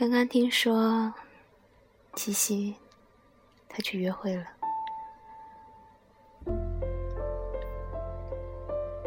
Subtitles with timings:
[0.00, 1.12] 刚刚听说
[2.14, 2.74] 七夕
[3.68, 4.44] 他去约会了。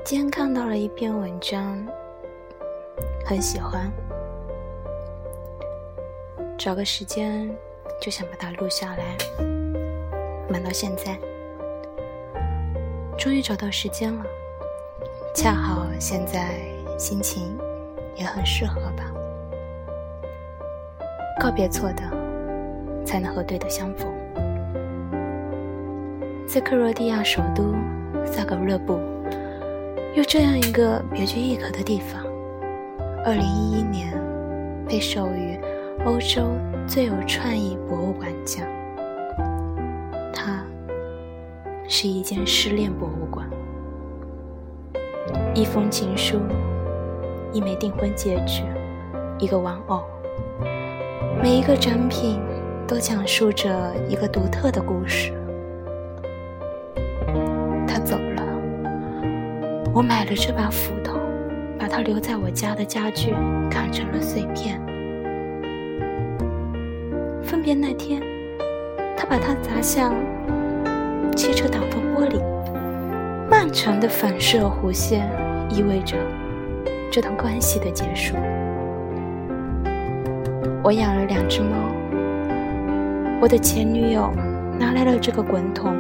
[0.05, 1.83] 今天看到了一篇文章，
[3.25, 3.91] 很喜欢，
[6.59, 7.49] 找个时间
[7.99, 9.17] 就想把它录下来，
[10.47, 11.19] 忙到现在，
[13.17, 14.23] 终于找到时间了，
[15.33, 16.59] 恰好现在
[16.99, 17.57] 心情
[18.15, 19.11] 也很适合吧。
[21.43, 22.03] 告别错的，
[23.05, 24.07] 才能和对的相逢。
[26.47, 27.75] 在克罗地亚首都
[28.25, 28.97] 萨格勒布。
[30.15, 32.23] 有这样一个别具一格的地方，
[33.25, 34.17] 二零一一年
[34.87, 35.59] 被授予
[36.05, 36.43] 欧洲
[36.87, 38.65] 最有创意博物馆奖。
[40.33, 40.63] 它
[41.89, 43.49] 是一间失恋博物馆，
[45.53, 46.39] 一封情书，
[47.51, 48.61] 一枚订婚戒指，
[49.39, 50.03] 一个玩偶，
[51.41, 52.39] 每一个展品
[52.87, 55.31] 都讲述着一个独特的故事。
[57.87, 58.43] 他走了
[59.93, 61.19] 我买了这把斧头，
[61.77, 63.33] 把它留在我家的家具，
[63.69, 64.81] 砍成了碎片。
[67.43, 68.21] 分别那天，
[69.15, 70.13] 他把它砸向
[71.35, 72.41] 汽车挡风玻璃，
[73.49, 75.29] 漫长的反射弧线
[75.69, 76.17] 意味着
[77.11, 78.35] 这段关系的结束。
[80.83, 81.77] 我养了两只猫，
[83.41, 84.29] 我的前女友
[84.77, 85.95] 拿来了这个滚筒，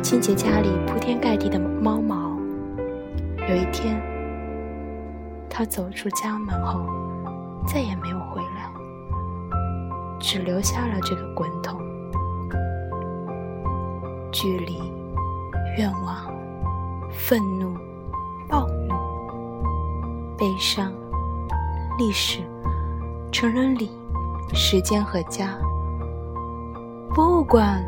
[0.00, 2.38] 清洁家里铺天盖地的猫毛。
[3.48, 4.00] 有一天，
[5.50, 6.86] 他走出家门后，
[7.66, 8.70] 再也没有回来，
[10.20, 11.80] 只留下了这个滚筒。
[14.30, 14.80] 距离、
[15.76, 16.32] 愿望、
[17.10, 17.76] 愤怒、
[18.48, 18.94] 暴怒、
[20.36, 20.92] 悲伤、
[21.98, 22.38] 历史、
[23.30, 23.90] 成人礼、
[24.54, 25.58] 时间和家。
[27.14, 27.84] 博物馆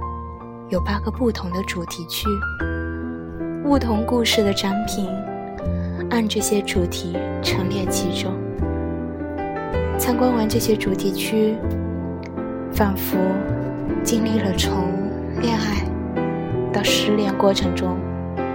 [0.69, 2.26] 有八个不同的主题区，
[3.62, 5.09] 不同故事的展品。
[6.10, 8.32] 按这些主题陈列其中，
[9.97, 11.56] 参观完这些主题区，
[12.72, 13.16] 仿佛
[14.03, 14.88] 经历了从
[15.41, 15.86] 恋爱
[16.72, 17.97] 到失恋过程中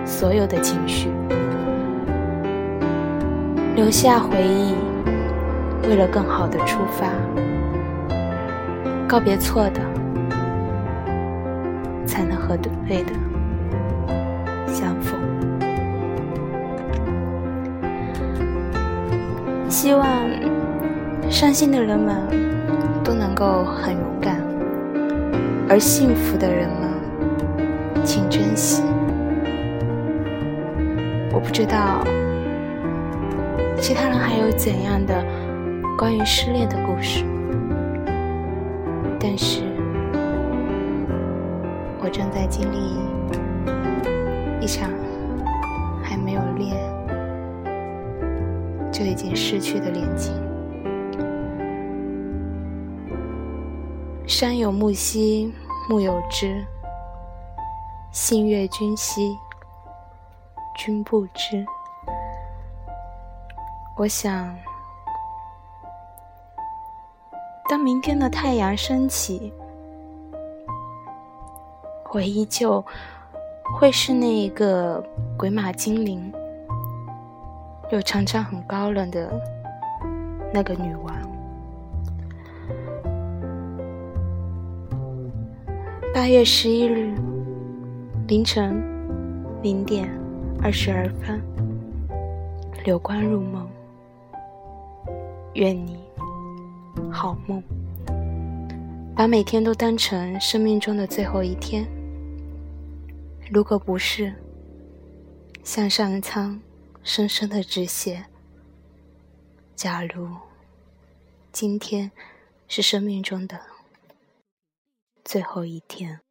[0.06, 1.10] 所有的情绪，
[3.76, 4.76] 留下回忆，
[5.88, 7.08] 为了更好的出发，
[9.08, 9.82] 告别错的，
[12.06, 13.14] 才能和对的
[14.68, 15.20] 相逢。
[19.70, 20.08] 希望
[21.30, 22.16] 伤心的人们
[23.04, 24.42] 都能够很勇敢，
[25.70, 26.90] 而幸福的人们，
[28.04, 28.82] 请珍惜。
[31.32, 32.04] 我不知道
[33.80, 35.24] 其他人还有怎样的
[35.98, 37.24] 关于失恋的故事，
[39.20, 39.64] 但是
[42.02, 42.78] 我正在经历
[44.62, 44.90] 一场
[46.04, 46.76] 还没有恋。
[48.92, 50.34] 就已经失去的恋情。
[54.26, 55.54] 山有木兮
[55.90, 56.66] 木有枝，
[58.12, 59.38] 心悦君兮
[60.78, 61.66] 君不知。
[63.98, 64.56] 我想，
[67.76, 69.52] 当明天的太阳升起，
[72.14, 72.82] 我依旧
[73.78, 75.04] 会是那一个
[75.38, 76.32] 鬼马精灵。
[77.92, 79.30] 又常常很高冷的
[80.54, 81.14] 那个女王。
[86.14, 87.14] 八月十一日
[88.26, 88.82] 凌晨
[89.62, 90.10] 零点
[90.64, 91.42] 二十二分，
[92.86, 93.68] 流光入梦，
[95.56, 96.05] 愿你
[97.12, 97.64] 好梦。
[99.16, 101.88] 把每天都当成生命中的最后一天，
[103.50, 104.34] 如果不是，
[105.64, 106.60] 向上苍。
[107.04, 108.26] 深深的致谢。
[109.76, 110.28] 假如
[111.52, 112.12] 今天
[112.68, 113.62] 是生命中的
[115.24, 116.25] 最后一天。